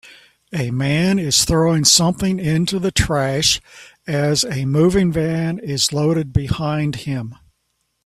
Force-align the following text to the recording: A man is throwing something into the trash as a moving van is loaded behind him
A 0.51 0.71
man 0.71 1.19
is 1.19 1.45
throwing 1.45 1.85
something 1.85 2.39
into 2.39 2.79
the 2.79 2.91
trash 2.91 3.61
as 4.07 4.43
a 4.43 4.65
moving 4.65 5.11
van 5.11 5.59
is 5.59 5.93
loaded 5.93 6.33
behind 6.33 6.95
him 7.05 7.35